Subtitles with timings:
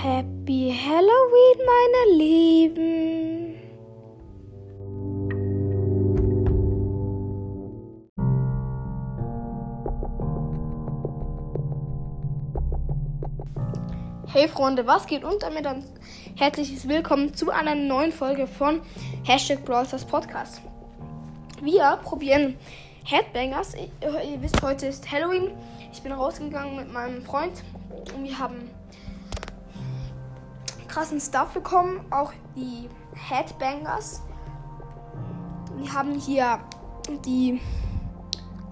[0.00, 3.56] Happy Halloween, meine Lieben.
[14.28, 15.24] Hey Freunde, was geht?
[15.24, 15.82] Und damit ein
[16.36, 18.80] herzliches Willkommen zu einer neuen Folge von
[19.24, 20.62] Hashtag Brawlstars Podcast.
[21.60, 22.56] Wir probieren
[23.04, 23.74] Headbangers.
[23.74, 25.50] Ihr wisst, heute ist Halloween.
[25.92, 27.64] Ich bin rausgegangen mit meinem Freund
[28.14, 28.70] und wir haben
[30.88, 32.04] krassen Stuff bekommen.
[32.10, 34.22] Auch die Headbangers.
[35.76, 36.58] Wir haben hier
[37.24, 37.60] die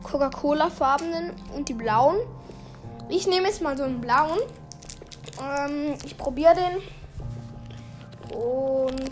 [0.02, 2.16] Coca-Cola-farbenen und die blauen.
[3.08, 4.38] Ich nehme jetzt mal so einen blauen.
[5.40, 6.82] Ähm, ich probiere den.
[8.36, 9.10] Und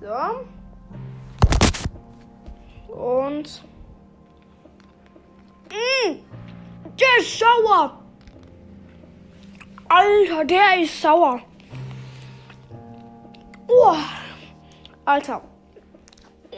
[0.00, 0.14] so.
[2.92, 3.64] Und.
[5.68, 6.16] Mmh,
[6.98, 8.05] der ist sauer.
[9.96, 11.40] Alter, der ist sauer.
[13.66, 13.96] Oh,
[15.06, 15.40] Alter.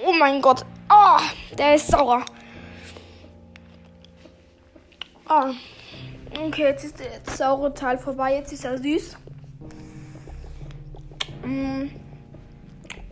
[0.04, 0.64] Oh mein Gott.
[0.90, 1.20] Oh,
[1.56, 2.24] der ist sauer.
[5.28, 5.54] Oh.
[6.46, 8.34] Okay, jetzt ist der saure Teil vorbei.
[8.34, 9.16] Jetzt ist er süß.
[11.44, 11.90] Mm.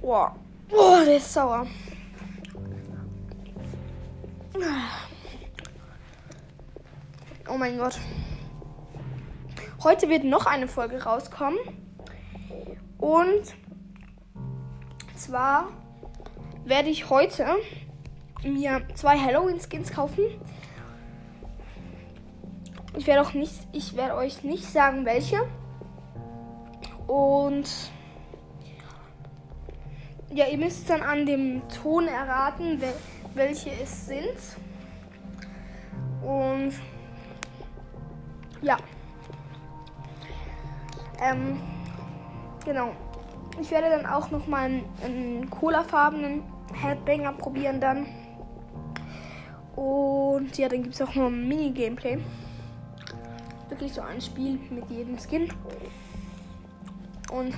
[0.02, 0.27] Oh.
[0.72, 1.68] oh, der ist sauer.
[7.48, 7.96] Oh mein Gott.
[9.82, 11.58] Heute wird noch eine Folge rauskommen.
[12.98, 13.55] Und
[15.14, 15.68] zwar
[16.64, 17.46] werde ich heute
[18.42, 20.24] mir zwei Halloween-Skins kaufen.
[22.96, 25.46] Ich werde auch nicht, ich werde euch nicht sagen, welche.
[27.06, 27.68] Und
[30.33, 32.94] ja, ihr müsst dann an dem Ton erraten, wel
[33.34, 34.38] welche es sind.
[36.22, 36.72] Und
[38.62, 38.78] ja.
[41.20, 41.61] Ähm,
[42.64, 42.92] genau.
[43.61, 46.42] Ich werde dann auch noch mal einen, einen colafarbenen
[46.74, 48.07] Headbanger probieren dann.
[49.77, 52.18] Und ja, dann gibt es auch noch ein Mini-Gameplay.
[53.68, 55.52] Wirklich so ein Spiel mit jedem Skin.
[57.33, 57.55] Und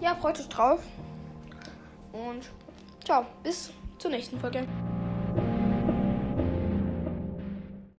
[0.00, 0.80] ja, freut euch drauf.
[2.12, 2.50] Und
[3.04, 4.66] ciao, bis zur nächsten Folge.